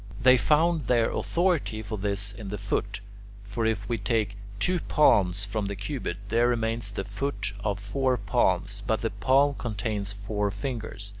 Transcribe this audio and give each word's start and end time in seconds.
They 0.19 0.35
found 0.35 0.87
their 0.87 1.11
authority 1.11 1.83
for 1.83 1.95
this 1.95 2.31
in 2.31 2.49
the 2.49 2.57
foot. 2.57 3.01
For 3.43 3.67
if 3.67 3.87
we 3.87 3.99
take 3.99 4.35
two 4.57 4.79
palms 4.79 5.45
from 5.45 5.67
the 5.67 5.75
cubit, 5.75 6.17
there 6.29 6.47
remains 6.47 6.91
the 6.91 7.05
foot 7.05 7.53
of 7.63 7.77
four 7.79 8.17
palms; 8.17 8.81
but 8.87 9.01
the 9.01 9.11
palm 9.11 9.53
contains 9.53 10.11
four 10.11 10.49
fingers. 10.49 11.07